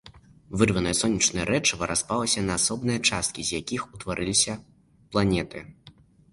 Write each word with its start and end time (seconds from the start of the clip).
Вырванае 0.61 0.93
сонечнае 1.01 1.43
рэчыва 1.49 1.89
распалася 1.91 2.43
на 2.47 2.57
асобныя 2.61 3.03
часткі, 3.11 3.41
з 3.53 3.61
якіх 3.63 3.87
утварыліся 3.93 4.53
планеты. 5.15 5.59